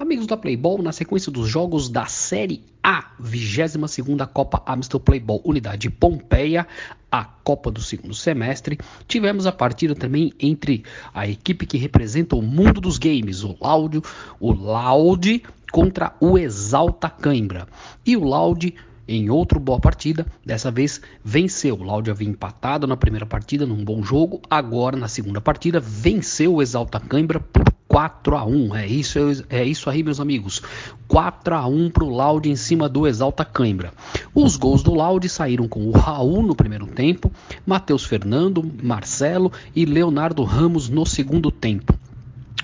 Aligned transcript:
Amigos 0.00 0.28
da 0.28 0.36
Playball, 0.36 0.80
na 0.80 0.92
sequência 0.92 1.32
dos 1.32 1.48
jogos 1.48 1.88
da 1.88 2.06
Série 2.06 2.62
A, 2.80 3.06
22ª 3.20 4.28
Copa 4.28 4.62
Amstel 4.64 5.00
Playball 5.00 5.40
Unidade 5.44 5.90
Pompeia, 5.90 6.68
a 7.10 7.24
Copa 7.24 7.68
do 7.68 7.80
segundo 7.80 8.14
semestre, 8.14 8.78
tivemos 9.08 9.44
a 9.44 9.50
partida 9.50 9.96
também 9.96 10.32
entre 10.38 10.84
a 11.12 11.26
equipe 11.26 11.66
que 11.66 11.76
representa 11.76 12.36
o 12.36 12.42
mundo 12.42 12.80
dos 12.80 12.96
games, 12.96 13.42
o 13.42 13.56
Loud, 13.60 14.00
o 14.38 14.52
Loud 14.52 15.42
contra 15.72 16.14
o 16.20 16.38
Exalta 16.38 17.10
Cãibra. 17.10 17.66
E 18.06 18.16
o 18.16 18.22
Loud 18.22 18.72
em 19.08 19.30
outra 19.30 19.58
boa 19.58 19.80
partida. 19.80 20.24
Dessa 20.46 20.70
vez 20.70 21.00
venceu. 21.24 21.74
O 21.74 21.82
Laude 21.82 22.10
havia 22.10 22.28
empatado 22.28 22.86
na 22.86 22.96
primeira 22.96 23.26
partida 23.26 23.66
num 23.66 23.82
bom 23.82 24.02
jogo. 24.02 24.40
Agora 24.48 24.96
na 24.96 25.08
segunda 25.08 25.40
partida 25.40 25.80
venceu 25.80 26.54
o 26.54 26.62
Exalta 26.62 27.00
Cãibra 27.00 27.40
por 27.40 27.77
4 27.88 28.36
a 28.36 28.44
1. 28.44 28.76
É 28.76 28.86
isso, 28.86 29.18
é 29.48 29.64
isso 29.64 29.88
aí, 29.88 30.02
meus 30.02 30.20
amigos. 30.20 30.62
4 31.08 31.54
a 31.54 31.66
1 31.66 31.90
para 31.90 32.04
o 32.04 32.14
Laude 32.14 32.50
em 32.50 32.56
cima 32.56 32.88
do 32.88 33.06
Exalta 33.06 33.44
Cãibra. 33.44 33.92
Os 34.34 34.56
gols 34.56 34.82
do 34.82 34.94
Laude 34.94 35.28
saíram 35.28 35.66
com 35.66 35.86
o 35.86 35.90
Raul 35.90 36.42
no 36.42 36.54
primeiro 36.54 36.86
tempo, 36.86 37.32
Matheus 37.66 38.04
Fernando, 38.04 38.62
Marcelo 38.82 39.50
e 39.74 39.84
Leonardo 39.86 40.44
Ramos 40.44 40.88
no 40.88 41.06
segundo 41.06 41.50
tempo. 41.50 41.98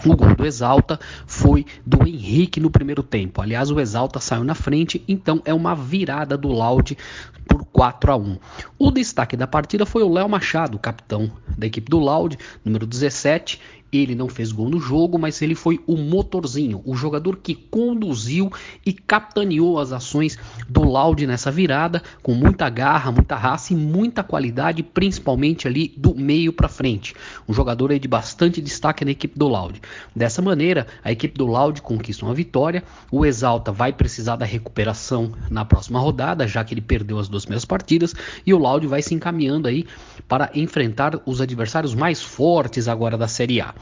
O 0.05 0.15
gol 0.15 0.35
do 0.35 0.45
Exalta 0.45 1.01
foi 1.27 1.65
do 1.87 2.07
Henrique 2.07 2.61
no 2.61 2.69
primeiro 2.69 3.03
tempo. 3.03 3.41
Aliás, 3.41 3.71
o 3.71 3.81
Exalta 3.81 4.21
saiu 4.21 4.45
na 4.45 4.55
frente, 4.55 5.03
então 5.09 5.41
é 5.47 5.55
uma 5.55 5.75
virada 5.75 6.37
do 6.37 6.49
Laude 6.49 6.99
por 7.47 7.65
4 7.65 8.13
a 8.13 8.17
1. 8.17 8.39
O 8.79 8.91
destaque 8.91 9.37
da 9.37 9.47
partida 9.47 9.87
foi 9.87 10.03
o 10.03 10.13
Léo 10.13 10.29
Machado, 10.29 10.79
capitão 10.79 11.31
da 11.57 11.67
equipe 11.67 11.91
do 11.91 11.99
Laude, 11.99 12.39
número 12.63 12.87
17, 12.87 13.59
ele 13.97 14.15
não 14.15 14.29
fez 14.29 14.53
gol 14.53 14.69
no 14.69 14.81
jogo, 14.81 15.19
mas 15.19 15.41
ele 15.43 15.55
foi 15.55 15.81
o 15.87 15.97
motorzinho, 15.97 16.83
o 16.85 16.95
jogador 16.95 17.37
que 17.37 17.55
conduziu 17.55 18.51
e 18.85 18.93
capitaneou 18.93 19.79
as 19.79 19.93
ações 19.93 20.39
do 20.69 20.85
Laude 20.85 21.27
nessa 21.27 21.51
virada, 21.51 22.03
com 22.23 22.35
muita 22.35 22.69
garra, 22.69 23.13
muita 23.13 23.37
raça 23.37 23.73
e 23.73 23.77
muita 23.77 24.23
qualidade, 24.23 24.83
principalmente 24.83 25.67
ali 25.67 25.93
do 25.97 26.15
meio 26.15 26.53
para 26.53 26.69
frente. 26.69 27.15
Um 27.49 27.55
jogador 27.55 27.93
aí 27.93 27.99
de 27.99 28.09
bastante 28.09 28.61
destaque 28.61 29.05
na 29.05 29.11
equipe 29.11 29.39
do 29.39 29.49
Laude. 29.49 29.81
Dessa 30.15 30.41
maneira, 30.43 30.87
a 31.03 31.13
equipe 31.13 31.37
do 31.37 31.47
Laude 31.47 31.83
conquista 31.83 32.25
uma 32.25 32.35
vitória. 32.35 32.83
O 33.11 33.25
Exalta 33.25 33.71
vai 33.73 33.93
precisar 33.93 34.37
da 34.37 34.45
recuperação 34.45 35.33
na 35.51 35.65
próxima 35.65 36.01
rodada, 36.01 36.47
já 36.47 36.65
que 36.65 36.75
ele 36.75 36.81
perdeu 36.81 37.19
as 37.19 37.29
duas 37.29 37.45
primeiras 37.45 37.65
partidas, 37.65 38.15
e 38.47 38.53
o 38.53 38.59
Laude 38.59 38.87
vai 38.87 39.03
se 39.03 39.15
encaminhando 39.15 39.69
aí 39.69 39.87
para 40.29 40.51
enfrentar 40.55 41.21
os 41.27 41.41
adversários 41.41 41.95
mais 41.95 42.23
fortes 42.23 42.89
agora 42.89 43.17
da 43.17 43.29
Série 43.29 43.61
A. 43.61 43.75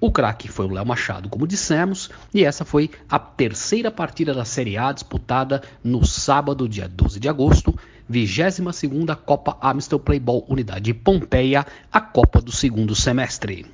O 0.00 0.10
craque 0.10 0.48
foi 0.48 0.66
o 0.66 0.70
Léo 0.70 0.84
Machado, 0.84 1.28
como 1.28 1.46
dissemos, 1.46 2.10
e 2.32 2.44
essa 2.44 2.64
foi 2.64 2.90
a 3.08 3.18
terceira 3.18 3.90
partida 3.90 4.34
da 4.34 4.44
Série 4.44 4.76
A 4.76 4.92
disputada 4.92 5.62
no 5.82 6.04
sábado, 6.04 6.68
dia 6.68 6.86
12 6.86 7.18
de 7.18 7.28
agosto, 7.28 7.74
22ª 8.10 9.16
Copa 9.16 9.56
Amstel 9.62 9.98
Playball 9.98 10.44
Unidade 10.48 10.92
Pompeia, 10.92 11.66
a 11.90 12.00
Copa 12.00 12.40
do 12.40 12.52
segundo 12.52 12.94
semestre. 12.94 13.64